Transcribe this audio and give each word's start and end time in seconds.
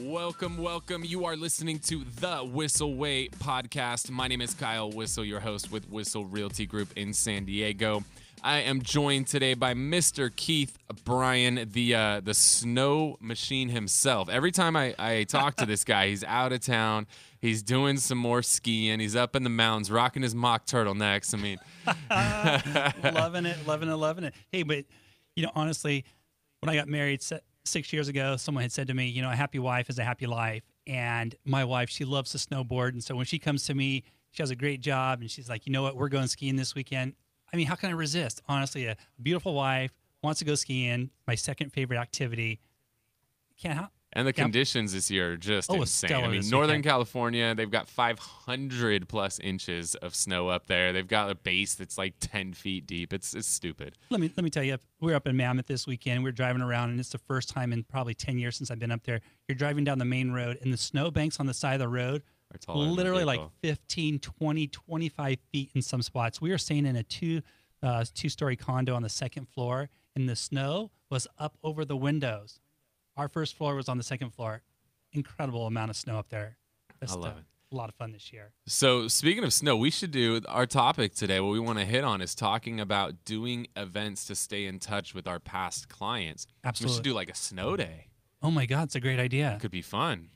Welcome, 0.00 0.58
welcome. 0.58 1.02
You 1.04 1.24
are 1.24 1.34
listening 1.34 1.80
to 1.80 2.04
the 2.20 2.36
Whissel 2.38 2.94
Way 2.94 3.28
podcast. 3.30 4.10
My 4.10 4.28
name 4.28 4.40
is 4.40 4.54
Kyle 4.54 4.90
Whissel, 4.90 5.24
your 5.24 5.40
host 5.40 5.72
with 5.72 5.90
Whissel 5.90 6.24
Realty 6.24 6.66
Group 6.66 6.96
in 6.96 7.12
San 7.12 7.44
Diego. 7.44 8.04
I 8.44 8.60
am 8.60 8.80
joined 8.80 9.26
today 9.26 9.54
by 9.54 9.74
Mr. 9.74 10.34
Keith 10.34 10.78
Bryan, 11.04 11.68
the 11.72 11.96
uh, 11.96 12.20
the 12.20 12.32
snow 12.32 13.16
machine 13.20 13.70
himself. 13.70 14.28
Every 14.28 14.52
time 14.52 14.76
I, 14.76 14.94
I 15.00 15.24
talk 15.24 15.56
to 15.56 15.66
this 15.66 15.82
guy, 15.82 16.08
he's 16.08 16.22
out 16.22 16.52
of 16.52 16.60
town. 16.60 17.08
He's 17.40 17.64
doing 17.64 17.96
some 17.96 18.18
more 18.18 18.42
skiing. 18.42 19.00
He's 19.00 19.16
up 19.16 19.34
in 19.34 19.42
the 19.42 19.50
mountains, 19.50 19.90
rocking 19.90 20.22
his 20.22 20.34
mock 20.34 20.66
turtlenecks. 20.66 21.34
I 21.34 21.38
mean, 21.38 21.58
loving 23.14 23.46
it, 23.46 23.66
loving 23.66 23.88
it, 23.88 23.96
loving 23.96 24.24
it. 24.24 24.34
Hey, 24.52 24.62
but 24.62 24.84
you 25.34 25.42
know, 25.42 25.50
honestly, 25.56 26.04
when 26.60 26.70
I 26.70 26.76
got 26.76 26.86
married 26.86 27.20
six 27.68 27.92
years 27.92 28.08
ago, 28.08 28.36
someone 28.36 28.62
had 28.62 28.72
said 28.72 28.86
to 28.88 28.94
me, 28.94 29.06
you 29.06 29.22
know, 29.22 29.30
a 29.30 29.36
happy 29.36 29.58
wife 29.58 29.88
is 29.90 29.98
a 29.98 30.04
happy 30.04 30.26
life. 30.26 30.62
And 30.86 31.34
my 31.44 31.64
wife, 31.64 31.90
she 31.90 32.04
loves 32.04 32.30
to 32.32 32.38
snowboard, 32.38 32.90
and 32.90 33.04
so 33.04 33.14
when 33.14 33.26
she 33.26 33.38
comes 33.38 33.64
to 33.66 33.74
me, 33.74 34.04
she 34.30 34.42
has 34.42 34.50
a 34.50 34.56
great 34.56 34.80
job, 34.80 35.20
and 35.20 35.30
she's 35.30 35.48
like, 35.48 35.66
you 35.66 35.72
know 35.72 35.82
what, 35.82 35.96
we're 35.96 36.08
going 36.08 36.28
skiing 36.28 36.56
this 36.56 36.74
weekend. 36.74 37.14
I 37.52 37.56
mean, 37.56 37.66
how 37.66 37.74
can 37.74 37.90
I 37.90 37.92
resist? 37.92 38.42
Honestly, 38.48 38.86
a 38.86 38.96
beautiful 39.22 39.54
wife 39.54 39.92
wants 40.22 40.38
to 40.40 40.44
go 40.44 40.54
skiing. 40.54 41.10
My 41.26 41.34
second 41.34 41.72
favorite 41.72 41.98
activity. 41.98 42.60
Can't. 43.60 43.88
And 44.14 44.26
the 44.26 44.30
Yep. 44.30 44.36
conditions 44.36 44.94
this 44.94 45.10
year 45.10 45.32
are 45.32 45.36
just 45.36 45.70
Oh, 45.70 45.80
insane. 45.82 46.12
I 46.12 46.28
mean, 46.28 46.48
Northern 46.48 46.76
weekend. 46.76 46.84
California, 46.84 47.54
they've 47.54 47.70
got 47.70 47.88
500 47.88 49.06
plus 49.08 49.38
inches 49.40 49.94
of 49.96 50.14
snow 50.14 50.48
up 50.48 50.66
there. 50.66 50.92
They've 50.94 51.06
got 51.06 51.30
a 51.30 51.34
base 51.34 51.74
that's 51.74 51.98
like 51.98 52.14
10 52.18 52.54
feet 52.54 52.86
deep. 52.86 53.12
It's 53.12 53.34
it's 53.34 53.46
stupid. 53.48 53.96
Let 54.10 54.20
me 54.20 54.32
let 54.36 54.44
me 54.44 54.50
tell 54.50 54.62
you, 54.64 54.78
we 55.00 55.12
are 55.12 55.16
up 55.16 55.26
in 55.26 55.36
Mammoth 55.36 55.66
this 55.66 55.86
weekend. 55.86 56.22
We 56.24 56.30
are 56.30 56.32
driving 56.32 56.62
around, 56.62 56.90
and 56.90 56.98
it's 57.00 57.10
the 57.10 57.18
first 57.18 57.50
time 57.50 57.72
in 57.72 57.84
probably 57.84 58.14
ten 58.14 58.38
years 58.38 58.56
since 58.56 58.70
I've 58.70 58.78
been 58.78 58.90
up 58.90 59.02
there. 59.04 59.20
You're 59.46 59.56
driving 59.56 59.84
down 59.84 59.98
the 59.98 60.04
main 60.06 60.30
road, 60.32 60.58
and 60.62 60.72
the 60.72 60.76
snow 60.78 61.10
banks 61.10 61.38
on 61.38 61.46
the 61.46 61.54
side 61.54 61.74
of 61.74 61.80
the 61.80 61.88
road, 61.88 62.22
Or 62.52 62.58
taller 62.58 62.84
than 62.84 62.92
a 62.92 62.96
literally 62.96 63.24
like 63.24 63.40
15, 63.62 64.20
20, 64.20 64.66
25 64.68 65.38
feet 65.52 65.70
in 65.74 65.82
some 65.82 66.00
spots. 66.02 66.40
We 66.40 66.50
were 66.50 66.58
staying 66.58 66.86
in 66.86 66.96
a 66.96 67.02
two 67.02 67.42
uh, 67.82 68.04
two 68.14 68.28
story 68.30 68.56
condo 68.56 68.94
on 68.94 69.02
the 69.02 69.08
second 69.10 69.48
floor, 69.48 69.90
and 70.16 70.28
the 70.28 70.34
snow 70.36 70.90
was 71.10 71.26
up 71.38 71.58
over 71.62 71.84
the 71.84 71.96
windows. 71.96 72.58
Our 73.18 73.28
first 73.28 73.56
floor 73.56 73.74
was 73.74 73.88
on 73.88 73.98
the 73.98 74.04
second 74.04 74.30
floor. 74.30 74.62
Incredible 75.12 75.66
amount 75.66 75.90
of 75.90 75.96
snow 75.96 76.20
up 76.20 76.28
there. 76.28 76.56
Just, 77.02 77.18
love 77.18 77.34
uh, 77.34 77.38
it. 77.38 77.44
A 77.72 77.76
lot 77.76 77.88
of 77.88 77.96
fun 77.96 78.12
this 78.12 78.32
year. 78.32 78.52
So, 78.66 79.08
speaking 79.08 79.42
of 79.42 79.52
snow, 79.52 79.76
we 79.76 79.90
should 79.90 80.12
do 80.12 80.40
our 80.46 80.66
topic 80.66 81.14
today. 81.14 81.40
What 81.40 81.50
we 81.50 81.58
want 81.58 81.80
to 81.80 81.84
hit 81.84 82.04
on 82.04 82.22
is 82.22 82.34
talking 82.34 82.78
about 82.78 83.24
doing 83.24 83.66
events 83.76 84.24
to 84.26 84.36
stay 84.36 84.66
in 84.66 84.78
touch 84.78 85.14
with 85.14 85.26
our 85.26 85.40
past 85.40 85.88
clients. 85.88 86.46
Absolutely. 86.64 86.92
We 86.92 86.96
should 86.96 87.04
do 87.04 87.12
like 87.12 87.28
a 87.28 87.34
snow 87.34 87.76
day. 87.76 88.06
Oh 88.40 88.52
my 88.52 88.66
God, 88.66 88.84
it's 88.84 88.94
a 88.94 89.00
great 89.00 89.18
idea. 89.18 89.54
It 89.56 89.60
Could 89.60 89.72
be 89.72 89.82
fun. 89.82 90.30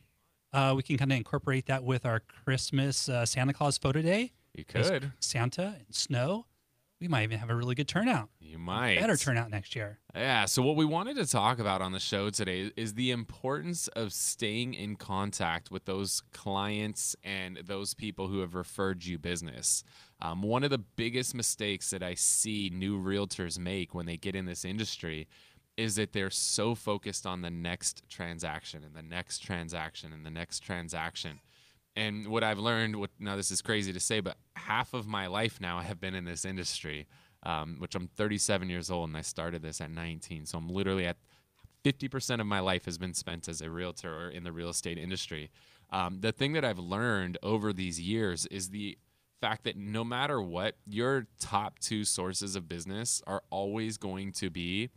Uh, 0.53 0.75
we 0.77 0.83
can 0.83 0.99
kind 0.99 1.13
of 1.13 1.17
incorporate 1.17 1.67
that 1.67 1.85
with 1.85 2.05
our 2.05 2.21
Christmas 2.21 3.09
uh, 3.09 3.25
Santa 3.25 3.53
Claus 3.53 3.79
photo 3.79 4.03
day. 4.03 4.33
You 4.55 4.65
could. 4.65 5.13
Santa 5.21 5.77
and 5.79 5.95
snow. 5.95 6.47
We 7.03 7.09
might 7.09 7.25
even 7.25 7.41
have 7.41 7.51
a 7.51 7.57
really 7.57 7.75
good 7.75 7.89
turnout. 7.89 8.29
You 8.39 8.59
might. 8.59 9.01
Better 9.01 9.17
turnout 9.17 9.51
next 9.51 9.75
year. 9.75 9.99
Yeah. 10.15 10.45
So, 10.45 10.63
what 10.63 10.77
we 10.77 10.85
wanted 10.85 11.17
to 11.17 11.27
talk 11.27 11.59
about 11.59 11.83
on 11.83 11.91
the 11.91 11.99
show 11.99 12.31
today 12.31 12.71
is 12.77 12.95
the 12.95 13.11
importance 13.11 13.89
of 13.89 14.13
staying 14.13 14.75
in 14.75 14.95
contact 14.95 15.69
with 15.69 15.85
those 15.85 16.23
clients 16.33 17.17
and 17.25 17.57
those 17.65 17.93
people 17.93 18.29
who 18.29 18.39
have 18.39 18.55
referred 18.55 19.05
you 19.05 19.19
business. 19.19 19.83
Um, 20.21 20.43
one 20.43 20.63
of 20.63 20.71
the 20.71 20.79
biggest 20.79 21.35
mistakes 21.35 21.91
that 21.91 22.05
I 22.05 22.15
see 22.15 22.71
new 22.73 23.03
realtors 23.03 23.59
make 23.59 23.97
when 23.97 24.07
they 24.07 24.17
get 24.17 24.37
in 24.37 24.47
this 24.47 24.65
industry 24.65 25.27
is 25.77 25.97
that 25.97 26.13
they're 26.13 26.31
so 26.31 26.77
focused 26.77 27.27
on 27.27 27.43
the 27.43 27.51
next 27.51 28.09
transaction 28.09 28.85
and 28.85 28.95
the 28.95 29.03
next 29.03 29.41
transaction 29.41 30.13
and 30.13 30.25
the 30.25 30.31
next 30.31 30.61
transaction. 30.61 31.41
And 31.95 32.29
what 32.29 32.43
I've 32.43 32.59
learned, 32.59 32.97
what 32.97 33.11
now 33.19 33.37
this 33.37 33.51
is 33.51 33.61
crazy 33.61 33.93
to 33.93 34.01
say, 34.01 34.21
but 34.21 34.37
half 34.57 34.95
of 34.95 35.07
my 35.07 35.27
life 35.27 35.61
now 35.61 35.79
I 35.79 35.83
have 35.83 36.01
been 36.01 36.15
in 36.15 36.25
this 36.25 36.45
industry, 36.45 37.07
um, 37.43 37.77
which 37.79 37.95
I'm 37.95 38.09
37 38.09 38.71
years 38.71 38.91
old 38.91 39.09
and 39.11 39.17
I 39.17 39.21
started 39.23 39.63
this 39.63 39.81
at 39.81 39.91
19. 39.91 40.47
So 40.47 40.59
I'm 40.59 40.69
literally 40.69 41.05
at 41.07 41.19
50% 41.85 42.41
of 42.41 42.47
my 42.47 42.61
life 42.61 42.85
has 42.87 42.97
been 42.97 43.13
spent 43.13 43.49
as 43.49 43.61
a 43.61 43.69
realtor 43.69 44.15
or 44.27 44.29
in 44.31 44.45
the 44.45 44.53
real 44.53 44.69
estate 44.71 44.99
industry. 44.99 45.51
Um, 45.91 46.21
the 46.21 46.33
thing 46.33 46.53
that 46.55 46.65
I've 46.65 46.79
learned 46.79 47.37
over 47.43 47.73
these 47.73 48.01
years 48.01 48.47
is 48.47 48.71
the 48.71 48.97
fact 49.41 49.65
that 49.65 49.77
no 49.77 50.05
matter 50.05 50.41
what, 50.41 50.77
your 50.87 51.27
top 51.41 51.79
two 51.81 52.05
sources 52.05 52.57
of 52.57 52.69
business 52.69 53.21
are 53.27 53.43
always 53.51 53.99
going 53.99 54.33
to 54.35 54.49
be 54.49 54.91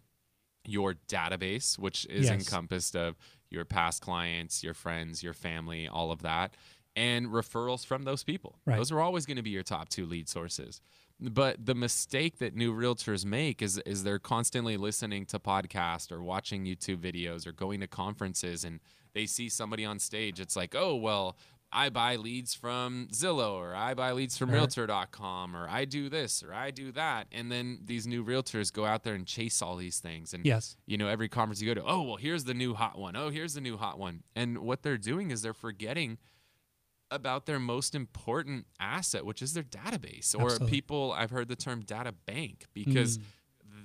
your 0.67 0.95
database, 1.07 1.77
which 1.77 2.05
is 2.05 2.25
Yes. 2.25 2.47
encompassed 2.47 2.95
of 2.95 3.15
your 3.49 3.65
past 3.65 4.01
clients, 4.01 4.63
your 4.63 4.73
friends, 4.73 5.21
your 5.23 5.33
family, 5.33 5.87
all 5.87 6.11
of 6.11 6.21
that, 6.21 6.55
and 6.95 7.27
referrals 7.27 7.85
from 7.85 8.03
those 8.03 8.23
people. 8.23 8.57
Right. 8.65 8.77
Those 8.77 8.91
are 8.91 8.99
always 9.01 9.25
going 9.25 9.37
to 9.37 9.43
be 9.43 9.49
your 9.49 9.63
top 9.63 9.89
two 9.89 10.05
lead 10.05 10.29
sources. 10.29 10.81
But 11.19 11.65
the 11.65 11.75
mistake 11.75 12.39
that 12.39 12.55
new 12.55 12.73
realtors 12.73 13.25
make 13.25 13.61
is 13.61 13.77
is 13.85 14.03
they're 14.03 14.19
constantly 14.19 14.75
listening 14.77 15.25
to 15.27 15.39
podcasts 15.39 16.11
or 16.11 16.21
watching 16.21 16.65
YouTube 16.65 16.97
videos 16.97 17.47
or 17.47 17.53
going 17.53 17.79
to 17.81 17.87
conferences 17.87 18.65
and 18.65 18.79
they 19.13 19.25
see 19.25 19.47
somebody 19.47 19.85
on 19.85 19.99
stage. 19.99 20.41
It's 20.41 20.57
like, 20.57 20.75
oh 20.75 20.95
well, 20.95 21.37
I 21.71 21.89
buy 21.89 22.17
leads 22.17 22.53
from 22.53 23.07
Zillow 23.13 23.53
or 23.53 23.73
I 23.73 23.93
buy 23.93 24.11
leads 24.11 24.37
from 24.37 24.49
uh-huh. 24.49 24.57
Right. 24.65 24.77
Realtor.com 24.77 25.55
or 25.55 25.69
I 25.69 25.85
do 25.85 26.09
this 26.09 26.43
or 26.43 26.53
I 26.53 26.71
do 26.71 26.91
that. 26.93 27.27
And 27.31 27.49
then 27.49 27.79
these 27.85 28.05
new 28.05 28.23
realtors 28.23 28.71
go 28.71 28.85
out 28.85 29.03
there 29.03 29.13
and 29.15 29.25
chase 29.25 29.61
all 29.61 29.77
these 29.77 29.99
things. 29.99 30.33
And 30.33 30.45
Yes. 30.45 30.75
you 30.85 30.97
know, 30.97 31.07
every 31.07 31.29
conference 31.29 31.61
you 31.61 31.73
go 31.73 31.79
to, 31.79 31.87
oh 31.87 32.01
well, 32.01 32.15
here's 32.17 32.43
the 32.43 32.53
new 32.53 32.73
hot 32.73 32.97
one. 32.97 33.15
Oh, 33.15 33.29
here's 33.29 33.53
the 33.53 33.61
new 33.61 33.77
hot 33.77 33.97
one. 33.97 34.23
And 34.35 34.57
what 34.59 34.83
they're 34.83 34.97
doing 34.97 35.31
is 35.31 35.41
they're 35.41 35.53
forgetting 35.53 36.17
about 37.11 37.45
their 37.45 37.59
most 37.59 37.95
important 37.95 38.65
asset, 38.79 39.25
which 39.25 39.41
is 39.41 39.53
their 39.53 39.63
database. 39.63 40.35
Or 40.35 40.45
Absolutely. 40.45 40.69
people, 40.69 41.13
I've 41.15 41.31
heard 41.31 41.47
the 41.47 41.55
term 41.55 41.81
data 41.81 42.13
bank 42.25 42.65
because 42.73 43.17
mm. 43.17 43.23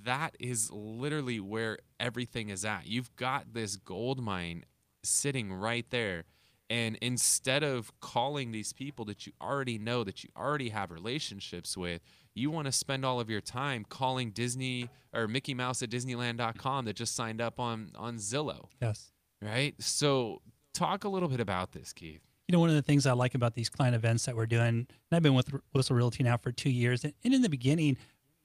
that 0.04 0.36
is 0.40 0.70
literally 0.70 1.40
where 1.40 1.78
everything 1.98 2.48
is 2.48 2.64
at. 2.64 2.86
You've 2.86 3.14
got 3.16 3.52
this 3.52 3.76
gold 3.76 4.20
mine 4.20 4.64
sitting 5.02 5.52
right 5.52 5.86
there. 5.90 6.24
And 6.68 6.96
instead 7.02 7.64
of 7.64 7.90
calling 8.00 8.52
these 8.52 8.72
people 8.72 9.04
that 9.06 9.26
you 9.26 9.32
already 9.42 9.76
know, 9.76 10.04
that 10.04 10.22
you 10.22 10.30
already 10.36 10.68
have 10.68 10.92
relationships 10.92 11.76
with, 11.76 12.00
you 12.32 12.50
want 12.50 12.66
to 12.66 12.72
spend 12.72 13.04
all 13.04 13.18
of 13.18 13.28
your 13.28 13.40
time 13.40 13.84
calling 13.88 14.30
Disney 14.30 14.88
or 15.12 15.26
Mickey 15.26 15.52
Mouse 15.52 15.82
at 15.82 15.90
Disneyland.com 15.90 16.84
that 16.84 16.94
just 16.94 17.16
signed 17.16 17.40
up 17.40 17.58
on, 17.58 17.90
on 17.96 18.18
Zillow, 18.18 18.66
Yes. 18.80 19.10
right? 19.42 19.74
So, 19.82 20.42
talk 20.72 21.02
a 21.02 21.08
little 21.08 21.28
bit 21.28 21.40
about 21.40 21.72
this, 21.72 21.92
Keith. 21.92 22.29
You 22.50 22.56
know, 22.56 22.58
one 22.58 22.70
of 22.70 22.74
the 22.74 22.82
things 22.82 23.06
I 23.06 23.12
like 23.12 23.36
about 23.36 23.54
these 23.54 23.68
client 23.68 23.94
events 23.94 24.26
that 24.26 24.34
we're 24.34 24.44
doing, 24.44 24.66
and 24.66 24.86
I've 25.12 25.22
been 25.22 25.34
with 25.34 25.52
Whissel 25.72 25.94
Realty 25.94 26.24
now 26.24 26.36
for 26.36 26.50
two 26.50 26.68
years, 26.68 27.04
and 27.04 27.14
in 27.22 27.42
the 27.42 27.48
beginning, 27.48 27.96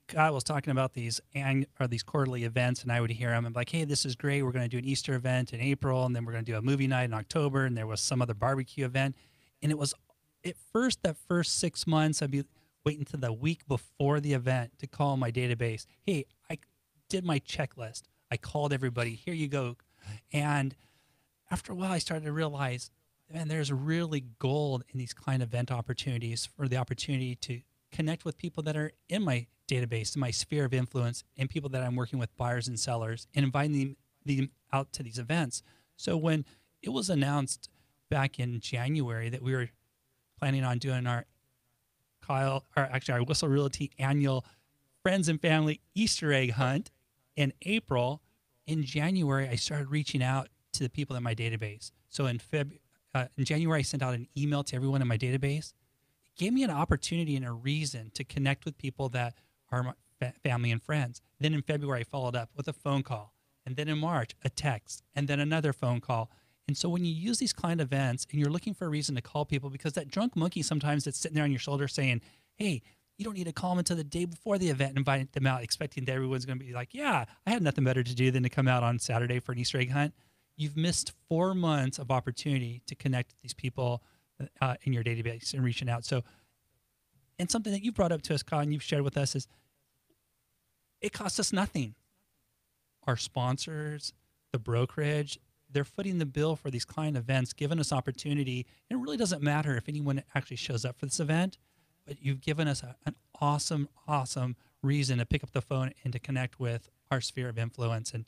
God 0.05 0.31
was 0.31 0.43
talking 0.43 0.69
about 0.69 0.93
these 0.93 1.19
and 1.33 1.65
or 1.79 1.87
these 1.87 2.03
quarterly 2.03 2.43
events, 2.43 2.83
and 2.83 2.91
I 2.91 3.01
would 3.01 3.09
hear 3.09 3.31
them. 3.31 3.47
I'm 3.47 3.53
like, 3.53 3.69
"Hey, 3.69 3.83
this 3.83 4.05
is 4.05 4.15
great. 4.15 4.43
We're 4.43 4.51
going 4.51 4.63
to 4.63 4.69
do 4.69 4.77
an 4.77 4.85
Easter 4.85 5.15
event 5.15 5.53
in 5.53 5.59
April, 5.59 6.05
and 6.05 6.15
then 6.15 6.23
we're 6.23 6.33
going 6.33 6.45
to 6.45 6.51
do 6.51 6.55
a 6.55 6.61
movie 6.61 6.85
night 6.85 7.05
in 7.05 7.15
October, 7.15 7.65
and 7.65 7.75
there 7.75 7.87
was 7.87 7.99
some 7.99 8.21
other 8.21 8.35
barbecue 8.35 8.85
event." 8.85 9.15
And 9.63 9.71
it 9.71 9.77
was 9.79 9.95
at 10.45 10.53
first 10.71 11.01
that 11.01 11.17
first 11.17 11.57
six 11.57 11.87
months, 11.87 12.21
I'd 12.21 12.29
be 12.29 12.43
waiting 12.85 13.05
to 13.05 13.17
the 13.17 13.33
week 13.33 13.67
before 13.67 14.19
the 14.19 14.33
event 14.33 14.77
to 14.77 14.85
call 14.85 15.17
my 15.17 15.31
database. 15.31 15.87
Hey, 16.03 16.25
I 16.47 16.59
did 17.09 17.25
my 17.25 17.39
checklist. 17.39 18.03
I 18.29 18.37
called 18.37 18.71
everybody. 18.71 19.15
Here 19.15 19.33
you 19.33 19.47
go, 19.47 19.77
and 20.31 20.75
after 21.49 21.71
a 21.71 21.75
while, 21.75 21.91
I 21.91 21.97
started 21.97 22.25
to 22.25 22.31
realize, 22.31 22.91
man, 23.31 23.47
there's 23.47 23.71
really 23.71 24.25
gold 24.39 24.83
in 24.89 24.99
these 24.99 25.13
client 25.13 25.43
event 25.43 25.71
opportunities 25.71 26.45
for 26.45 26.67
the 26.67 26.77
opportunity 26.77 27.35
to 27.35 27.61
connect 27.91 28.25
with 28.25 28.37
people 28.37 28.63
that 28.63 28.75
are 28.75 28.91
in 29.09 29.23
my 29.23 29.47
database, 29.67 30.15
in 30.15 30.19
my 30.19 30.31
sphere 30.31 30.65
of 30.65 30.73
influence, 30.73 31.23
and 31.37 31.49
people 31.49 31.69
that 31.69 31.81
I'm 31.81 31.95
working 31.95 32.19
with, 32.19 32.35
buyers 32.37 32.67
and 32.67 32.79
sellers, 32.79 33.27
and 33.35 33.45
inviting 33.45 33.77
them, 33.79 33.95
them 34.25 34.51
out 34.71 34.93
to 34.93 35.03
these 35.03 35.17
events. 35.17 35.63
So 35.97 36.17
when 36.17 36.45
it 36.81 36.89
was 36.89 37.09
announced 37.09 37.69
back 38.09 38.39
in 38.39 38.59
January 38.59 39.29
that 39.29 39.41
we 39.41 39.55
were 39.55 39.69
planning 40.37 40.63
on 40.63 40.77
doing 40.77 41.07
our 41.07 41.25
Kyle, 42.25 42.65
or 42.75 42.83
actually 42.83 43.13
our 43.13 43.23
Whissel 43.23 43.49
Realty 43.49 43.91
annual 43.99 44.45
friends 45.03 45.29
and 45.29 45.39
family 45.39 45.81
Easter 45.93 46.33
egg 46.33 46.51
hunt 46.51 46.91
in 47.35 47.53
April. 47.63 48.21
In 48.65 48.83
January, 48.83 49.47
I 49.47 49.55
started 49.55 49.91
reaching 49.91 50.23
out 50.23 50.49
to 50.73 50.83
the 50.83 50.89
people 50.89 51.15
in 51.15 51.21
my 51.21 51.35
database. 51.35 51.91
So 52.09 52.25
in 52.25 52.39
Feb, 52.39 52.79
uh, 53.15 53.27
in 53.37 53.45
January, 53.45 53.79
I 53.79 53.83
sent 53.83 54.03
out 54.03 54.13
an 54.13 54.27
email 54.37 54.63
to 54.65 54.75
everyone 54.75 55.01
in 55.01 55.07
my 55.07 55.17
database. 55.17 55.73
It 56.25 56.35
gave 56.37 56.51
me 56.51 56.63
an 56.63 56.69
opportunity 56.69 57.37
and 57.37 57.45
a 57.45 57.51
reason 57.51 58.11
to 58.13 58.25
connect 58.25 58.65
with 58.65 58.77
people 58.77 59.07
that 59.09 59.35
are 59.71 59.83
my 59.83 59.93
fa- 60.19 60.33
family 60.43 60.69
and 60.69 60.83
friends. 60.83 61.21
Then 61.39 61.53
in 61.53 61.61
February, 61.61 62.01
I 62.01 62.03
followed 62.03 62.35
up 62.35 62.49
with 62.57 62.67
a 62.67 62.73
phone 62.73 63.03
call. 63.03 63.33
And 63.65 63.77
then 63.77 63.87
in 63.87 63.97
March, 63.97 64.35
a 64.43 64.49
text, 64.49 65.01
and 65.15 65.29
then 65.29 65.39
another 65.39 65.71
phone 65.71 66.01
call. 66.01 66.29
And 66.67 66.77
so 66.77 66.89
when 66.89 67.05
you 67.05 67.13
use 67.13 67.39
these 67.39 67.53
client 67.53 67.79
events 67.79 68.27
and 68.29 68.39
you're 68.39 68.49
looking 68.49 68.73
for 68.73 68.85
a 68.85 68.89
reason 68.89 69.15
to 69.15 69.21
call 69.21 69.45
people, 69.45 69.69
because 69.69 69.93
that 69.93 70.09
drunk 70.09 70.35
monkey 70.35 70.61
sometimes 70.61 71.05
that's 71.05 71.17
sitting 71.17 71.35
there 71.35 71.45
on 71.45 71.51
your 71.51 71.59
shoulder 71.59 71.87
saying, 71.87 72.21
Hey, 72.55 72.81
you 73.17 73.23
don't 73.23 73.35
need 73.35 73.45
to 73.45 73.53
call 73.53 73.71
them 73.71 73.79
until 73.79 73.95
the 73.95 74.03
day 74.03 74.25
before 74.25 74.57
the 74.57 74.69
event 74.69 74.89
and 74.89 74.97
invite 74.99 75.31
them 75.31 75.47
out, 75.47 75.63
expecting 75.63 76.03
that 76.03 76.11
everyone's 76.11 76.45
going 76.45 76.59
to 76.59 76.65
be 76.65 76.73
like, 76.73 76.93
Yeah, 76.93 77.25
I 77.47 77.49
had 77.49 77.63
nothing 77.63 77.85
better 77.85 78.03
to 78.03 78.15
do 78.15 78.29
than 78.29 78.43
to 78.43 78.49
come 78.49 78.67
out 78.67 78.83
on 78.83 78.99
Saturday 78.99 79.39
for 79.39 79.53
an 79.53 79.59
Easter 79.59 79.79
egg 79.79 79.91
hunt. 79.91 80.13
You've 80.57 80.77
missed 80.77 81.13
four 81.27 81.53
months 81.53 81.99
of 81.99 82.11
opportunity 82.11 82.81
to 82.87 82.95
connect 82.95 83.31
with 83.31 83.41
these 83.41 83.53
people 83.53 84.01
uh, 84.61 84.75
in 84.83 84.93
your 84.93 85.03
database 85.03 85.53
and 85.53 85.63
reaching 85.63 85.89
out. 85.89 86.05
So, 86.05 86.23
and 87.37 87.49
something 87.49 87.73
that 87.73 87.83
you 87.83 87.91
brought 87.91 88.11
up 88.11 88.21
to 88.23 88.33
us, 88.33 88.43
and 88.51 88.73
you've 88.73 88.83
shared 88.83 89.03
with 89.03 89.17
us 89.17 89.35
is 89.35 89.47
it 91.01 91.13
costs 91.13 91.39
us 91.39 91.51
nothing. 91.51 91.95
Our 93.05 93.17
sponsors, 93.17 94.13
the 94.51 94.59
brokerage, 94.59 95.39
they're 95.69 95.83
footing 95.83 96.19
the 96.19 96.25
bill 96.25 96.55
for 96.55 96.71
these 96.71 96.85
client 96.85 97.17
events, 97.17 97.53
giving 97.53 97.79
us 97.79 97.91
opportunity. 97.91 98.65
And 98.89 98.99
it 98.99 99.03
really 99.03 99.17
doesn't 99.17 99.41
matter 99.41 99.75
if 99.75 99.89
anyone 99.89 100.23
actually 100.33 100.57
shows 100.57 100.85
up 100.85 100.97
for 100.97 101.05
this 101.05 101.19
event, 101.19 101.57
but 102.07 102.21
you've 102.21 102.41
given 102.41 102.67
us 102.67 102.81
a, 102.81 102.95
an 103.05 103.15
awesome, 103.41 103.89
awesome 104.07 104.55
reason 104.81 105.17
to 105.17 105.25
pick 105.25 105.43
up 105.43 105.51
the 105.51 105.61
phone 105.61 105.91
and 106.03 106.13
to 106.13 106.19
connect 106.19 106.59
with 106.59 106.89
our 107.11 107.19
sphere 107.19 107.49
of 107.49 107.57
influence. 107.57 108.13
And, 108.13 108.25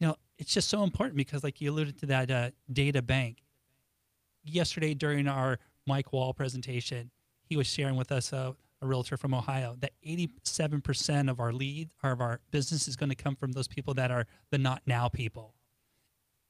you 0.00 0.06
know, 0.06 0.16
it's 0.38 0.52
just 0.52 0.68
so 0.68 0.82
important 0.82 1.16
because, 1.16 1.44
like 1.44 1.60
you 1.60 1.70
alluded 1.70 1.98
to 2.00 2.06
that 2.06 2.30
uh, 2.30 2.50
data 2.72 3.02
bank. 3.02 3.42
Yesterday 4.42 4.94
during 4.94 5.28
our 5.28 5.58
Mike 5.86 6.12
Wall 6.12 6.32
presentation, 6.32 7.10
he 7.42 7.56
was 7.56 7.66
sharing 7.66 7.96
with 7.96 8.10
us 8.10 8.32
uh, 8.32 8.52
a 8.80 8.86
realtor 8.86 9.18
from 9.18 9.34
Ohio 9.34 9.76
that 9.80 9.92
87% 10.06 11.30
of 11.30 11.38
our 11.38 11.52
lead 11.52 11.90
of 12.02 12.20
our 12.22 12.40
business 12.50 12.88
is 12.88 12.96
going 12.96 13.10
to 13.10 13.14
come 13.14 13.36
from 13.36 13.52
those 13.52 13.68
people 13.68 13.92
that 13.94 14.10
are 14.10 14.26
the 14.50 14.56
not 14.56 14.80
now 14.86 15.08
people. 15.08 15.54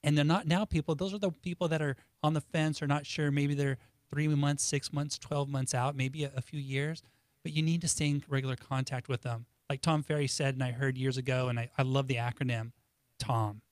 And 0.04 0.16
the 0.16 0.24
not 0.24 0.46
now 0.46 0.64
people, 0.64 0.94
those 0.94 1.12
are 1.12 1.18
the 1.18 1.32
people 1.32 1.66
that 1.68 1.82
are 1.82 1.96
on 2.22 2.34
the 2.34 2.40
fence 2.40 2.80
or 2.80 2.86
not 2.86 3.04
sure. 3.04 3.30
Maybe 3.32 3.54
they're 3.54 3.78
three 4.08 4.28
months, 4.28 4.62
six 4.62 4.92
months, 4.92 5.18
12 5.18 5.48
months 5.48 5.74
out, 5.74 5.96
maybe 5.96 6.24
a, 6.24 6.32
a 6.36 6.40
few 6.40 6.60
years, 6.60 7.02
but 7.42 7.52
you 7.52 7.62
need 7.62 7.80
to 7.80 7.88
stay 7.88 8.08
in 8.08 8.22
regular 8.28 8.56
contact 8.56 9.08
with 9.08 9.22
them. 9.22 9.46
Like 9.68 9.82
Tom 9.82 10.02
Ferry 10.02 10.26
said, 10.26 10.54
and 10.54 10.62
I 10.62 10.70
heard 10.70 10.96
years 10.96 11.16
ago, 11.16 11.48
and 11.48 11.58
I, 11.58 11.70
I 11.76 11.82
love 11.82 12.06
the 12.06 12.16
acronym 12.16 12.72
TOM, 13.20 13.62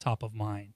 top 0.00 0.22
of 0.22 0.34
mind. 0.34 0.74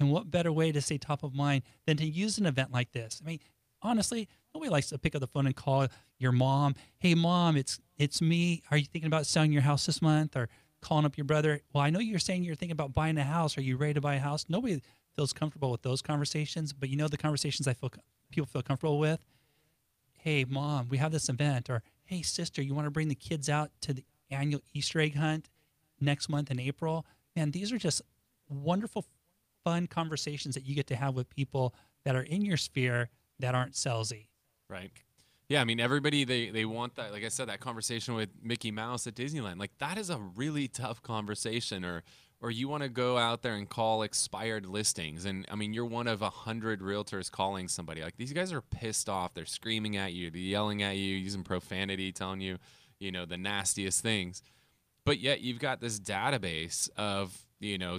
And 0.00 0.10
what 0.10 0.30
better 0.30 0.52
way 0.52 0.72
to 0.72 0.80
say 0.80 0.98
top 0.98 1.22
of 1.22 1.34
mind 1.34 1.62
than 1.86 1.96
to 1.98 2.06
use 2.06 2.38
an 2.38 2.46
event 2.46 2.72
like 2.72 2.92
this? 2.92 3.20
I 3.22 3.26
mean, 3.28 3.40
honestly, 3.82 4.28
nobody 4.54 4.70
likes 4.70 4.88
to 4.88 4.98
pick 4.98 5.14
up 5.14 5.20
the 5.20 5.26
phone 5.26 5.46
and 5.46 5.56
call 5.56 5.88
your 6.18 6.32
mom. 6.32 6.74
Hey, 6.98 7.14
mom, 7.14 7.56
it's 7.56 7.80
it's 7.96 8.20
me. 8.22 8.62
Are 8.70 8.76
you 8.76 8.84
thinking 8.84 9.08
about 9.08 9.26
selling 9.26 9.52
your 9.52 9.62
house 9.62 9.86
this 9.86 10.00
month? 10.00 10.36
Or 10.36 10.48
calling 10.80 11.04
up 11.04 11.16
your 11.16 11.24
brother. 11.24 11.60
Well, 11.72 11.82
I 11.82 11.90
know 11.90 11.98
you're 11.98 12.18
saying 12.18 12.44
you're 12.44 12.54
thinking 12.54 12.72
about 12.72 12.94
buying 12.94 13.18
a 13.18 13.24
house. 13.24 13.58
Are 13.58 13.62
you 13.62 13.76
ready 13.76 13.94
to 13.94 14.00
buy 14.00 14.14
a 14.14 14.20
house? 14.20 14.46
Nobody 14.48 14.80
feels 15.16 15.32
comfortable 15.32 15.70
with 15.70 15.82
those 15.82 16.02
conversations, 16.02 16.72
but 16.72 16.88
you 16.88 16.96
know 16.96 17.08
the 17.08 17.16
conversations 17.16 17.66
I 17.66 17.72
feel 17.72 17.90
people 18.30 18.46
feel 18.46 18.62
comfortable 18.62 18.98
with. 18.98 19.20
Hey, 20.12 20.44
mom, 20.44 20.88
we 20.88 20.98
have 20.98 21.12
this 21.12 21.28
event, 21.28 21.70
or 21.70 21.82
hey, 22.04 22.22
sister, 22.22 22.62
you 22.62 22.74
want 22.74 22.86
to 22.86 22.90
bring 22.90 23.08
the 23.08 23.14
kids 23.14 23.48
out 23.48 23.70
to 23.82 23.92
the 23.92 24.04
annual 24.30 24.60
Easter 24.74 25.00
egg 25.00 25.16
hunt 25.16 25.48
next 26.00 26.28
month 26.28 26.50
in 26.50 26.60
April? 26.60 27.06
Man, 27.38 27.52
these 27.52 27.70
are 27.70 27.78
just 27.78 28.02
wonderful, 28.48 29.04
fun 29.62 29.86
conversations 29.86 30.56
that 30.56 30.66
you 30.66 30.74
get 30.74 30.88
to 30.88 30.96
have 30.96 31.14
with 31.14 31.30
people 31.30 31.72
that 32.04 32.16
are 32.16 32.22
in 32.22 32.44
your 32.44 32.56
sphere 32.56 33.10
that 33.38 33.54
aren't 33.54 33.74
salesy. 33.74 34.26
Right. 34.68 34.90
Yeah, 35.48 35.60
I 35.60 35.64
mean 35.64 35.78
everybody 35.78 36.24
they 36.24 36.50
they 36.50 36.64
want 36.64 36.96
that 36.96 37.12
like 37.12 37.24
I 37.24 37.28
said 37.28 37.48
that 37.48 37.60
conversation 37.60 38.14
with 38.14 38.30
Mickey 38.42 38.72
Mouse 38.72 39.06
at 39.06 39.14
Disneyland. 39.14 39.60
Like 39.60 39.70
that 39.78 39.98
is 39.98 40.10
a 40.10 40.18
really 40.18 40.66
tough 40.66 41.00
conversation 41.00 41.84
or 41.84 42.02
or 42.40 42.50
you 42.50 42.66
want 42.66 42.82
to 42.82 42.88
go 42.88 43.16
out 43.16 43.42
there 43.42 43.54
and 43.54 43.68
call 43.68 44.02
expired 44.02 44.66
listings 44.66 45.24
and 45.24 45.46
I 45.48 45.54
mean 45.54 45.72
you're 45.72 45.86
one 45.86 46.08
of 46.08 46.22
a 46.22 46.30
hundred 46.30 46.80
realtors 46.80 47.30
calling 47.30 47.68
somebody. 47.68 48.02
Like 48.02 48.16
these 48.16 48.32
guys 48.32 48.52
are 48.52 48.62
pissed 48.62 49.08
off. 49.08 49.32
They're 49.32 49.46
screaming 49.46 49.96
at 49.96 50.12
you, 50.12 50.28
they're 50.28 50.40
yelling 50.40 50.82
at 50.82 50.96
you, 50.96 51.14
using 51.14 51.44
profanity, 51.44 52.10
telling 52.10 52.40
you, 52.40 52.58
you 52.98 53.12
know, 53.12 53.24
the 53.24 53.38
nastiest 53.38 54.02
things. 54.02 54.42
But 55.08 55.20
yet 55.20 55.40
you've 55.40 55.58
got 55.58 55.80
this 55.80 55.98
database 55.98 56.88
of, 56.96 57.46
you 57.60 57.78
know, 57.78 57.98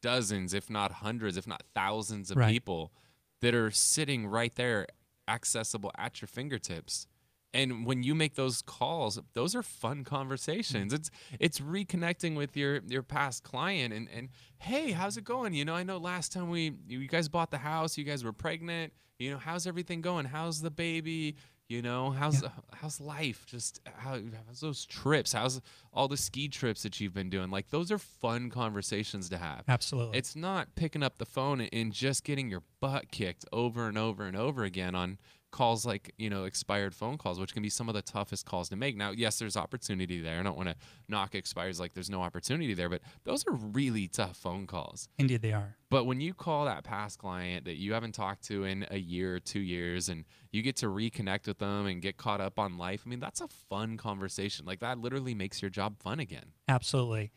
dozens, 0.00 0.54
if 0.54 0.70
not 0.70 0.90
hundreds, 0.92 1.36
if 1.36 1.46
not 1.46 1.62
thousands 1.74 2.30
of 2.30 2.38
Right. 2.38 2.50
people 2.50 2.92
that 3.40 3.54
are 3.54 3.70
sitting 3.70 4.26
right 4.26 4.54
there 4.54 4.86
accessible 5.28 5.92
at 5.98 6.20
your 6.20 6.28
fingertips. 6.28 7.06
And 7.54 7.86
when 7.86 8.02
you 8.02 8.14
make 8.14 8.34
those 8.34 8.62
calls, 8.62 9.18
those 9.34 9.54
are 9.54 9.62
fun 9.62 10.04
conversations. 10.04 10.92
It's 10.92 11.10
it's 11.40 11.60
reconnecting 11.60 12.36
with 12.36 12.56
your 12.56 12.80
your 12.86 13.02
past 13.02 13.42
client 13.42 13.92
and 13.94 14.08
and 14.14 14.28
hey, 14.58 14.92
how's 14.92 15.16
it 15.16 15.24
going? 15.24 15.54
You 15.54 15.64
know, 15.64 15.74
I 15.74 15.82
know 15.82 15.96
last 15.98 16.32
time 16.32 16.50
we 16.50 16.72
you 16.86 17.06
guys 17.08 17.28
bought 17.28 17.50
the 17.50 17.58
house, 17.58 17.96
you 17.96 18.04
guys 18.04 18.22
were 18.24 18.34
pregnant. 18.34 18.92
You 19.18 19.32
know, 19.32 19.38
how's 19.38 19.66
everything 19.66 20.00
going? 20.02 20.26
How's 20.26 20.60
the 20.60 20.70
baby? 20.70 21.36
You 21.68 21.82
know, 21.82 22.10
how's 22.10 22.42
how's 22.72 22.98
life? 22.98 23.44
Just 23.44 23.80
uh, 23.86 23.90
how 23.98 24.18
how's 24.46 24.60
those 24.60 24.86
trips? 24.86 25.34
How's 25.34 25.60
all 25.92 26.08
the 26.08 26.16
ski 26.16 26.48
trips 26.48 26.82
that 26.82 26.98
you've 26.98 27.12
been 27.12 27.28
doing? 27.28 27.50
Like 27.50 27.68
those 27.68 27.92
are 27.92 27.98
fun 27.98 28.48
conversations 28.48 29.28
to 29.28 29.36
have. 29.36 29.64
Absolutely. 29.68 30.16
It's 30.16 30.34
not 30.34 30.74
picking 30.76 31.02
up 31.02 31.18
the 31.18 31.26
phone 31.26 31.60
and 31.60 31.92
just 31.92 32.24
getting 32.24 32.48
your 32.48 32.62
butt 32.80 33.10
kicked 33.10 33.44
over 33.52 33.86
and 33.86 33.98
over 33.98 34.24
and 34.24 34.34
over 34.34 34.64
again 34.64 34.94
on 34.94 35.18
calls 35.50 35.86
like, 35.86 36.12
you 36.18 36.28
know, 36.28 36.44
expired 36.44 36.94
phone 36.94 37.16
calls, 37.16 37.40
which 37.40 37.52
can 37.52 37.62
be 37.62 37.70
some 37.70 37.88
of 37.88 37.94
the 37.94 38.02
toughest 38.02 38.44
calls 38.46 38.68
to 38.68 38.76
make. 38.76 38.96
Now, 38.96 39.12
yes, 39.12 39.38
there's 39.38 39.56
opportunity 39.56 40.20
there. 40.20 40.38
I 40.38 40.42
don't 40.42 40.56
want 40.56 40.68
to 40.68 40.76
knock 41.08 41.34
expires 41.34 41.80
like 41.80 41.94
there's 41.94 42.10
no 42.10 42.22
opportunity 42.22 42.74
there, 42.74 42.88
but 42.88 43.00
those 43.24 43.46
are 43.46 43.52
really 43.52 44.08
tough 44.08 44.36
phone 44.36 44.66
calls. 44.66 45.08
Indeed, 45.18 45.42
they 45.42 45.52
are. 45.52 45.76
But 45.90 46.04
when 46.04 46.20
you 46.20 46.34
call 46.34 46.66
that 46.66 46.84
past 46.84 47.18
client 47.18 47.64
that 47.64 47.76
you 47.76 47.94
haven't 47.94 48.12
talked 48.12 48.44
to 48.48 48.64
in 48.64 48.86
a 48.90 48.98
year 48.98 49.36
or 49.36 49.40
two 49.40 49.60
years 49.60 50.08
and 50.08 50.24
you 50.52 50.62
get 50.62 50.76
to 50.76 50.86
reconnect 50.86 51.46
with 51.46 51.58
them 51.58 51.86
and 51.86 52.02
get 52.02 52.18
caught 52.18 52.40
up 52.40 52.58
on 52.58 52.76
life, 52.76 53.02
I 53.06 53.08
mean, 53.08 53.20
that's 53.20 53.40
a 53.40 53.48
fun 53.48 53.96
conversation. 53.96 54.66
Like 54.66 54.80
that 54.80 54.98
literally 54.98 55.34
makes 55.34 55.62
your 55.62 55.70
job 55.70 55.98
fun 55.98 56.20
again. 56.20 56.52
Absolutely. 56.68 57.32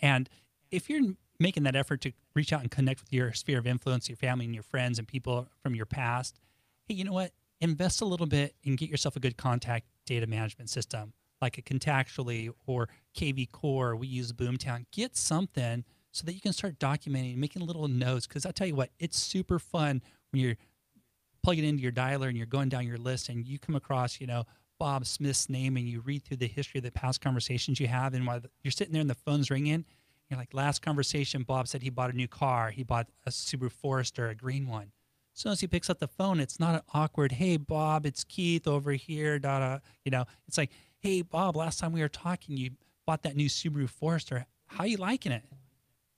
And 0.00 0.28
if 0.70 0.90
you're 0.90 1.14
making 1.40 1.62
that 1.62 1.76
effort 1.76 2.02
to 2.02 2.12
reach 2.34 2.52
out 2.52 2.60
and 2.60 2.70
connect 2.70 3.00
with 3.00 3.12
your 3.12 3.32
sphere 3.32 3.58
of 3.58 3.66
influence, 3.66 4.08
your 4.08 4.16
family 4.16 4.44
and 4.44 4.54
your 4.54 4.62
friends 4.62 4.98
and 4.98 5.08
people 5.08 5.48
from 5.62 5.74
your 5.74 5.86
past, 5.86 6.38
hey, 6.86 6.94
you 6.94 7.04
know 7.04 7.12
what? 7.12 7.32
Invest 7.60 8.00
a 8.00 8.04
little 8.04 8.26
bit 8.26 8.54
and 8.64 8.76
get 8.76 8.90
yourself 8.90 9.16
a 9.16 9.20
good 9.20 9.36
contact 9.36 9.86
data 10.06 10.26
management 10.26 10.70
system 10.70 11.12
like 11.40 11.58
a 11.58 11.62
Contactually 11.62 12.50
or 12.66 12.88
KV 13.16 13.50
Core. 13.52 13.96
We 13.96 14.06
use 14.06 14.32
Boomtown. 14.32 14.86
Get 14.92 15.16
something 15.16 15.84
so 16.10 16.24
that 16.24 16.32
you 16.32 16.40
can 16.40 16.52
start 16.52 16.78
documenting 16.78 17.36
making 17.36 17.66
little 17.66 17.88
notes. 17.88 18.26
Because 18.26 18.46
I 18.46 18.50
tell 18.50 18.66
you 18.66 18.74
what, 18.74 18.90
it's 18.98 19.18
super 19.18 19.58
fun 19.58 20.00
when 20.30 20.42
you're 20.42 20.56
plugging 21.42 21.64
into 21.64 21.82
your 21.82 21.92
dialer 21.92 22.28
and 22.28 22.36
you're 22.36 22.46
going 22.46 22.70
down 22.70 22.86
your 22.86 22.96
list 22.96 23.28
and 23.28 23.46
you 23.46 23.58
come 23.58 23.74
across, 23.74 24.20
you 24.20 24.26
know, 24.26 24.44
Bob 24.78 25.06
Smith's 25.06 25.48
name 25.48 25.76
and 25.76 25.86
you 25.86 26.00
read 26.00 26.24
through 26.24 26.38
the 26.38 26.46
history 26.48 26.78
of 26.78 26.84
the 26.84 26.90
past 26.90 27.20
conversations 27.20 27.78
you 27.78 27.86
have. 27.86 28.14
And 28.14 28.26
while 28.26 28.40
you're 28.62 28.70
sitting 28.70 28.92
there 28.92 29.00
and 29.00 29.10
the 29.10 29.14
phone's 29.14 29.50
ringing, 29.50 29.84
you're 30.30 30.38
like, 30.38 30.54
last 30.54 30.82
conversation, 30.82 31.42
Bob 31.42 31.68
said 31.68 31.82
he 31.82 31.90
bought 31.90 32.10
a 32.10 32.16
new 32.16 32.26
car. 32.26 32.70
He 32.70 32.82
bought 32.82 33.08
a 33.26 33.30
Subaru 33.30 33.70
Forester, 33.70 34.28
a 34.28 34.34
green 34.34 34.66
one. 34.66 34.92
As 35.34 35.40
soon 35.40 35.52
as 35.52 35.60
he 35.60 35.66
picks 35.66 35.90
up 35.90 35.98
the 35.98 36.06
phone, 36.08 36.38
it's 36.38 36.60
not 36.60 36.74
an 36.76 36.80
awkward, 36.92 37.32
hey, 37.32 37.56
Bob, 37.56 38.06
it's 38.06 38.22
Keith 38.22 38.68
over 38.68 38.92
here. 38.92 39.38
Da, 39.38 39.58
da. 39.58 39.78
You 40.04 40.10
know, 40.12 40.24
it's 40.46 40.56
like, 40.56 40.70
hey, 41.00 41.22
Bob, 41.22 41.56
last 41.56 41.80
time 41.80 41.92
we 41.92 42.00
were 42.00 42.08
talking, 42.08 42.56
you 42.56 42.70
bought 43.04 43.22
that 43.24 43.34
new 43.36 43.48
Subaru 43.48 43.88
Forester. 43.88 44.46
How 44.66 44.84
you 44.84 44.96
liking 44.96 45.32
it? 45.32 45.42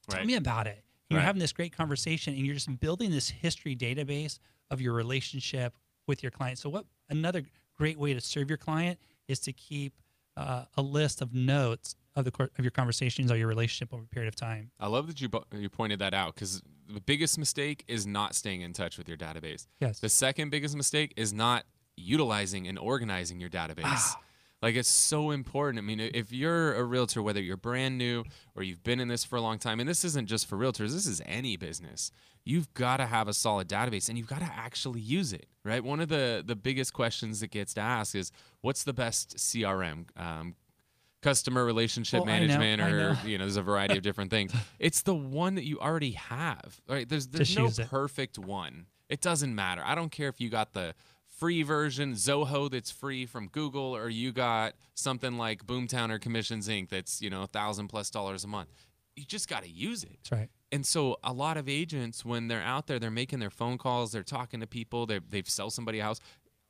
Tell 0.08 0.24
me 0.24 0.34
about 0.34 0.66
it. 0.66 0.84
You're 1.08 1.18
Right. 1.18 1.24
having 1.24 1.40
this 1.40 1.52
great 1.52 1.72
conversation 1.72 2.34
and 2.34 2.44
you're 2.44 2.54
just 2.54 2.78
building 2.80 3.10
this 3.10 3.30
history 3.30 3.74
database 3.74 4.38
of 4.70 4.80
your 4.80 4.92
relationship 4.92 5.74
with 6.06 6.22
your 6.22 6.30
client. 6.30 6.58
So, 6.58 6.68
what 6.68 6.84
another 7.08 7.42
great 7.76 7.98
way 7.98 8.12
to 8.12 8.20
serve 8.20 8.50
your 8.50 8.56
client 8.58 8.98
is 9.28 9.38
to 9.40 9.52
keep 9.52 9.94
uh, 10.36 10.64
a 10.76 10.82
list 10.82 11.22
of 11.22 11.32
notes 11.32 11.96
of 12.16 12.24
the 12.24 12.32
of 12.58 12.64
your 12.64 12.70
conversations 12.70 13.30
or 13.30 13.36
your 13.36 13.48
relationship 13.48 13.92
over 13.92 14.02
a 14.02 14.06
period 14.06 14.28
of 14.28 14.34
time. 14.34 14.70
I 14.80 14.88
love 14.88 15.06
that 15.06 15.20
you 15.20 15.28
you 15.52 15.68
pointed 15.68 15.98
that 16.00 16.14
out 16.14 16.34
because 16.34 16.62
the 16.88 17.00
biggest 17.00 17.38
mistake 17.38 17.84
is 17.86 18.06
not 18.06 18.34
staying 18.34 18.62
in 18.62 18.72
touch 18.72 18.98
with 18.98 19.08
your 19.08 19.16
database. 19.16 19.66
Yes. 19.80 20.00
The 20.00 20.08
second 20.08 20.50
biggest 20.50 20.76
mistake 20.76 21.12
is 21.16 21.32
not 21.32 21.64
utilizing 21.96 22.66
and 22.66 22.78
organizing 22.78 23.40
your 23.40 23.50
database. 23.50 23.82
Ah. 23.84 24.20
Like 24.62 24.74
it's 24.74 24.88
so 24.88 25.32
important. 25.32 25.78
I 25.78 25.82
mean, 25.82 26.00
if 26.00 26.32
you're 26.32 26.74
a 26.74 26.82
realtor, 26.82 27.22
whether 27.22 27.40
you're 27.40 27.58
brand 27.58 27.98
new 27.98 28.24
or 28.54 28.62
you've 28.62 28.82
been 28.82 29.00
in 29.00 29.08
this 29.08 29.22
for 29.22 29.36
a 29.36 29.40
long 29.40 29.58
time, 29.58 29.80
and 29.80 29.88
this 29.88 30.04
isn't 30.04 30.26
just 30.26 30.46
for 30.46 30.56
realtors, 30.56 30.92
this 30.92 31.06
is 31.06 31.20
any 31.26 31.56
business. 31.56 32.10
You've 32.42 32.72
got 32.74 32.96
to 32.98 33.06
have 33.06 33.28
a 33.28 33.34
solid 33.34 33.68
database 33.68 34.08
and 34.08 34.16
you've 34.16 34.28
got 34.28 34.38
to 34.38 34.50
actually 34.56 35.00
use 35.00 35.32
it, 35.32 35.46
right? 35.64 35.84
One 35.84 36.00
of 36.00 36.08
the 36.08 36.42
the 36.44 36.56
biggest 36.56 36.94
questions 36.94 37.40
that 37.40 37.50
gets 37.50 37.76
asked 37.76 38.14
is, 38.14 38.32
"What's 38.60 38.84
the 38.84 38.94
best 38.94 39.36
CRM?" 39.36 40.06
Um, 40.16 40.54
customer 41.26 41.64
relationship 41.64 42.18
I 42.22 42.24
know, 42.24 42.26
management 42.26 42.80
or 42.82 42.90
know. 43.14 43.16
you 43.24 43.36
know 43.38 43.44
there's 43.44 43.56
a 43.56 43.62
variety 43.62 43.96
of 43.96 44.02
different 44.02 44.30
things 44.30 44.52
it's 44.78 45.02
the 45.02 45.14
one 45.14 45.56
that 45.56 45.64
you 45.64 45.78
already 45.80 46.12
have 46.12 46.80
right 46.88 47.08
there's 47.08 47.26
there's 47.28 47.48
Just 47.48 47.58
no 47.58 47.64
use 47.64 47.78
it. 47.80 47.88
perfect 47.90 48.38
one 48.38 48.86
it 49.08 49.20
doesn't 49.20 49.54
matter 49.54 49.82
i 49.84 49.94
don't 49.94 50.12
care 50.12 50.28
if 50.28 50.40
you 50.40 50.48
got 50.48 50.72
the 50.72 50.94
free 51.38 51.62
version 51.64 52.12
zoho 52.12 52.70
that's 52.70 52.90
free 52.92 53.26
from 53.26 53.48
google 53.48 53.94
or 53.96 54.08
you 54.08 54.30
got 54.32 54.74
something 54.94 55.36
like 55.36 55.66
boomtown 55.66 56.10
or 56.10 56.18
commissions 56.18 56.68
inc 56.68 56.88
that's 56.90 57.20
you 57.20 57.28
know 57.28 57.42
a 57.42 57.46
thousand 57.48 57.88
plus 57.88 58.08
dollars 58.10 58.44
a 58.44 58.48
month 58.48 58.68
you 59.16 59.24
just 59.24 59.48
got 59.48 59.62
to 59.64 59.68
use 59.68 60.04
it 60.04 60.18
That's 60.22 60.32
right. 60.40 60.48
and 60.70 60.84
so 60.86 61.16
a 61.24 61.32
lot 61.32 61.56
of 61.56 61.68
agents, 61.68 62.22
when 62.24 62.48
they're 62.48 62.62
out 62.62 62.86
there, 62.86 62.98
they're 62.98 63.10
making 63.10 63.38
their 63.38 63.48
phone 63.60 63.78
calls, 63.78 64.12
they're 64.12 64.22
talking 64.22 64.60
to 64.60 64.66
people, 64.66 65.06
they 65.06 65.20
they've 65.28 65.48
sell 65.48 65.70
somebody 65.70 66.00
a 66.00 66.02
house. 66.04 66.20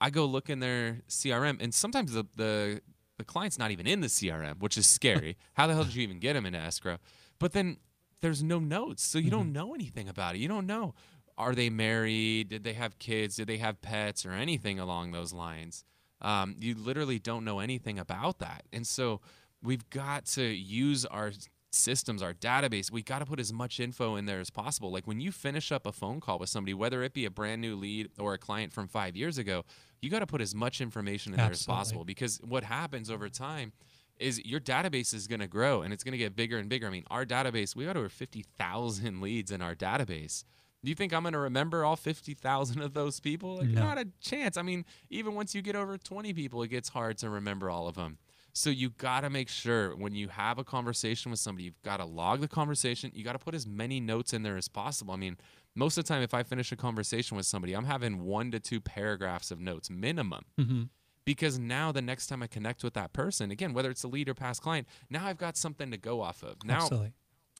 I 0.00 0.10
go 0.10 0.26
look 0.26 0.48
in 0.48 0.60
their 0.60 1.00
CRM, 1.08 1.56
and 1.60 1.74
sometimes 1.74 2.12
the 2.12 2.24
the 2.36 2.82
the 3.18 3.24
client's 3.24 3.58
not 3.58 3.70
even 3.70 3.86
in 3.86 4.00
the 4.00 4.08
CRM, 4.08 4.60
which 4.60 4.76
is 4.76 4.88
scary. 4.88 5.36
How 5.54 5.66
the 5.66 5.74
hell 5.74 5.84
did 5.84 5.94
you 5.94 6.02
even 6.02 6.18
get 6.18 6.36
him 6.36 6.46
into 6.46 6.58
escrow? 6.58 6.98
But 7.38 7.52
then 7.52 7.78
there's 8.20 8.42
no 8.42 8.58
notes. 8.58 9.04
So 9.04 9.18
you 9.18 9.30
don't 9.30 9.52
know 9.52 9.74
anything 9.74 10.08
about 10.08 10.34
it. 10.34 10.38
You 10.38 10.48
don't 10.48 10.66
know 10.66 10.94
are 11.38 11.54
they 11.54 11.70
married? 11.70 12.48
Did 12.48 12.64
they 12.64 12.72
have 12.74 12.98
kids? 12.98 13.36
Did 13.36 13.48
they 13.48 13.58
have 13.58 13.82
pets 13.82 14.24
or 14.24 14.32
anything 14.32 14.78
along 14.78 15.12
those 15.12 15.32
lines? 15.32 15.84
Um, 16.20 16.56
you 16.60 16.74
literally 16.74 17.18
don't 17.18 17.44
know 17.44 17.58
anything 17.58 17.98
about 17.98 18.38
that. 18.38 18.64
And 18.72 18.86
so 18.86 19.20
we've 19.62 19.88
got 19.90 20.24
to 20.26 20.42
use 20.42 21.04
our 21.04 21.32
systems, 21.76 22.22
our 22.22 22.34
database. 22.34 22.90
We 22.90 23.02
got 23.02 23.20
to 23.20 23.26
put 23.26 23.38
as 23.40 23.52
much 23.52 23.78
info 23.80 24.16
in 24.16 24.26
there 24.26 24.40
as 24.40 24.50
possible. 24.50 24.90
Like 24.90 25.06
when 25.06 25.20
you 25.20 25.30
finish 25.32 25.70
up 25.70 25.86
a 25.86 25.92
phone 25.92 26.20
call 26.20 26.38
with 26.38 26.48
somebody, 26.48 26.74
whether 26.74 27.02
it 27.02 27.12
be 27.12 27.24
a 27.24 27.30
brand 27.30 27.60
new 27.60 27.76
lead 27.76 28.10
or 28.18 28.34
a 28.34 28.38
client 28.38 28.72
from 28.72 28.88
five 28.88 29.16
years 29.16 29.38
ago, 29.38 29.64
you 30.00 30.10
got 30.10 30.20
to 30.20 30.26
put 30.26 30.40
as 30.40 30.54
much 30.54 30.80
information 30.80 31.32
in 31.32 31.38
there 31.38 31.50
as 31.50 31.64
possible 31.66 32.04
because 32.04 32.38
what 32.46 32.64
happens 32.64 33.10
over 33.10 33.28
time 33.28 33.72
is 34.18 34.42
your 34.44 34.60
database 34.60 35.12
is 35.12 35.26
going 35.26 35.40
to 35.40 35.46
grow 35.46 35.82
and 35.82 35.92
it's 35.92 36.02
going 36.02 36.12
to 36.12 36.18
get 36.18 36.34
bigger 36.34 36.58
and 36.58 36.68
bigger. 36.68 36.86
I 36.86 36.90
mean, 36.90 37.04
our 37.10 37.24
database, 37.26 37.76
we 37.76 37.84
got 37.84 37.96
over 37.96 38.08
50,000 38.08 39.20
leads 39.20 39.50
in 39.50 39.60
our 39.62 39.74
database. 39.74 40.44
Do 40.84 40.90
you 40.90 40.94
think 40.94 41.12
I'm 41.12 41.22
going 41.22 41.32
to 41.32 41.38
remember 41.38 41.84
all 41.84 41.96
50,000 41.96 42.80
of 42.80 42.94
those 42.94 43.18
people? 43.18 43.56
Like, 43.56 43.68
No. 43.68 43.82
Not 43.82 43.98
a 43.98 44.06
chance. 44.20 44.56
I 44.56 44.62
mean, 44.62 44.84
even 45.10 45.34
once 45.34 45.54
you 45.54 45.60
get 45.62 45.74
over 45.74 45.98
20 45.98 46.32
people, 46.32 46.62
it 46.62 46.68
gets 46.68 46.90
hard 46.90 47.18
to 47.18 47.28
remember 47.30 47.68
all 47.68 47.88
of 47.88 47.96
them. 47.96 48.18
So 48.56 48.70
you 48.70 48.88
got 48.88 49.20
to 49.20 49.28
make 49.28 49.50
sure 49.50 49.94
when 49.94 50.14
you 50.14 50.28
have 50.28 50.58
a 50.58 50.64
conversation 50.64 51.30
with 51.30 51.38
somebody, 51.38 51.64
you've 51.64 51.82
got 51.82 51.98
to 51.98 52.06
log 52.06 52.40
the 52.40 52.48
conversation. 52.48 53.12
You 53.14 53.22
got 53.22 53.34
to 53.34 53.38
put 53.38 53.54
as 53.54 53.66
many 53.66 54.00
notes 54.00 54.32
in 54.32 54.42
there 54.42 54.56
as 54.56 54.66
possible. 54.66 55.12
I 55.12 55.18
mean, 55.18 55.36
most 55.74 55.98
of 55.98 56.04
the 56.04 56.08
time, 56.08 56.22
if 56.22 56.32
I 56.32 56.42
finish 56.42 56.72
a 56.72 56.76
conversation 56.76 57.36
with 57.36 57.44
somebody, 57.44 57.74
I'm 57.74 57.84
having 57.84 58.24
one 58.24 58.50
to 58.52 58.58
two 58.58 58.80
paragraphs 58.80 59.50
of 59.50 59.60
notes 59.60 59.90
minimum 59.90 60.46
hmm 60.58 60.84
because 61.26 61.58
now 61.58 61.90
the 61.90 62.00
next 62.00 62.28
time 62.28 62.40
I 62.40 62.46
connect 62.46 62.84
with 62.84 62.94
that 62.94 63.12
person, 63.12 63.50
again, 63.50 63.74
whether 63.74 63.90
it's 63.90 64.04
a 64.04 64.08
lead 64.08 64.28
or 64.28 64.34
past 64.34 64.62
client, 64.62 64.86
now 65.10 65.26
I've 65.26 65.38
got 65.38 65.56
something 65.56 65.90
to 65.90 65.96
go 65.96 66.22
off 66.22 66.44
of. 66.44 66.64
Now, 66.64 66.76
Absolutely. 66.76 67.12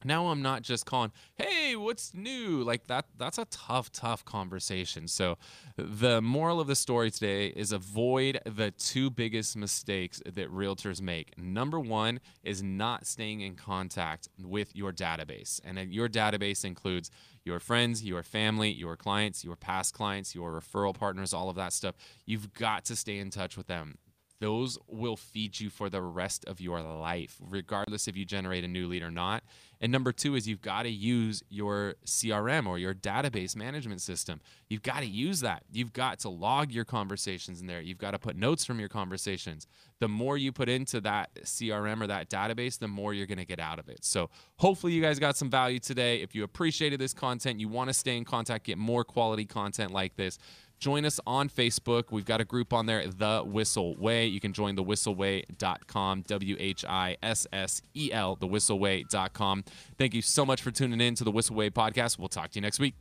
Now 0.04 0.28
I'm 0.28 0.42
not 0.42 0.62
just 0.62 0.86
calling, 0.86 1.12
"Hey, 1.36 1.74
what's 1.74 2.12
new?" 2.14 2.62
Like 2.62 2.86
that 2.86 3.06
that's 3.16 3.38
a 3.38 3.46
tough 3.46 3.90
tough 3.90 4.24
conversation. 4.24 5.08
So 5.08 5.38
the 5.76 6.20
moral 6.20 6.60
of 6.60 6.66
the 6.66 6.76
story 6.76 7.10
today 7.10 7.48
is 7.48 7.72
avoid 7.72 8.40
the 8.44 8.70
two 8.72 9.10
biggest 9.10 9.56
mistakes 9.56 10.22
that 10.24 10.50
realtors 10.50 11.00
make. 11.00 11.36
Number 11.38 11.80
1 11.80 12.20
is 12.42 12.62
not 12.62 13.06
staying 13.06 13.40
in 13.40 13.54
contact 13.54 14.28
with 14.42 14.74
your 14.76 14.92
database. 14.92 15.60
And 15.64 15.78
your 15.92 16.08
database 16.08 16.64
includes 16.64 17.10
your 17.44 17.60
friends, 17.60 18.04
your 18.04 18.22
family, 18.22 18.70
your 18.72 18.96
clients, 18.96 19.44
your 19.44 19.56
past 19.56 19.94
clients, 19.94 20.34
your 20.34 20.60
referral 20.60 20.94
partners, 20.94 21.32
all 21.32 21.48
of 21.48 21.56
that 21.56 21.72
stuff. 21.72 21.94
You've 22.24 22.52
got 22.52 22.84
to 22.86 22.96
stay 22.96 23.18
in 23.18 23.30
touch 23.30 23.56
with 23.56 23.66
them 23.66 23.98
those 24.38 24.78
will 24.86 25.16
feed 25.16 25.58
you 25.60 25.70
for 25.70 25.88
the 25.88 26.02
rest 26.02 26.44
of 26.44 26.60
your 26.60 26.80
life, 26.80 27.36
regardless 27.40 28.06
if 28.06 28.16
you 28.16 28.24
generate 28.24 28.64
a 28.64 28.68
new 28.68 28.86
lead 28.86 29.02
or 29.02 29.10
not. 29.10 29.42
And 29.80 29.92
number 29.92 30.12
two 30.12 30.34
is 30.34 30.48
you've 30.48 30.62
got 30.62 30.84
to 30.84 30.90
use 30.90 31.42
your 31.50 31.96
CRM 32.06 32.66
or 32.66 32.78
your 32.78 32.94
database 32.94 33.54
management 33.54 34.00
system. 34.00 34.40
You've 34.68 34.82
got 34.82 35.00
to 35.00 35.06
use 35.06 35.40
that. 35.40 35.64
You've 35.70 35.92
got 35.92 36.18
to 36.20 36.28
log 36.28 36.72
your 36.72 36.84
conversations 36.84 37.60
in 37.60 37.66
there. 37.66 37.80
You've 37.80 37.98
got 37.98 38.12
to 38.12 38.18
put 38.18 38.36
notes 38.36 38.64
from 38.64 38.80
your 38.80 38.88
conversations. 38.88 39.66
The 39.98 40.08
more 40.08 40.36
you 40.38 40.52
put 40.52 40.68
into 40.68 41.00
that 41.02 41.34
CRM 41.42 42.00
or 42.00 42.06
that 42.06 42.30
database, 42.30 42.78
the 42.78 42.88
more 42.88 43.12
you're 43.12 43.26
going 43.26 43.38
to 43.38 43.44
get 43.44 43.60
out 43.60 43.78
of 43.78 43.88
it. 43.88 44.04
So 44.04 44.30
hopefully 44.56 44.92
you 44.92 45.02
guys 45.02 45.18
got 45.18 45.36
some 45.36 45.50
value 45.50 45.78
today. 45.78 46.22
If 46.22 46.34
you 46.34 46.42
appreciated 46.44 46.98
this 46.98 47.12
content, 47.12 47.60
you 47.60 47.68
want 47.68 47.88
to 47.88 47.94
stay 47.94 48.16
in 48.16 48.24
contact, 48.24 48.64
get 48.64 48.78
more 48.78 49.04
quality 49.04 49.44
content 49.44 49.92
like 49.92 50.16
this. 50.16 50.38
Join 50.78 51.04
us 51.04 51.18
on 51.26 51.48
Facebook. 51.48 52.04
We've 52.10 52.24
got 52.24 52.40
a 52.40 52.44
group 52.44 52.72
on 52.72 52.86
there, 52.86 53.06
The 53.06 53.42
Whissel 53.46 53.96
Way. 53.96 54.26
You 54.26 54.40
can 54.40 54.52
join 54.52 54.76
thewhisselway.com, 54.76 56.22
W 56.22 56.56
H 56.58 56.84
I 56.84 57.16
S 57.22 57.46
S 57.52 57.82
E 57.94 58.10
L, 58.12 58.36
thewhisselway.com. 58.36 59.64
Thank 59.96 60.14
you 60.14 60.22
so 60.22 60.44
much 60.44 60.62
for 60.62 60.70
tuning 60.70 61.00
in 61.00 61.14
to 61.14 61.24
the 61.24 61.30
Whissel 61.30 61.56
Way 61.56 61.70
podcast. 61.70 62.18
We'll 62.18 62.28
talk 62.28 62.50
to 62.50 62.56
you 62.56 62.62
next 62.62 62.78
week. 62.78 62.94